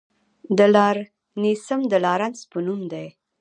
[0.57, 3.07] د لارنسیم د لارنس په نوم دی.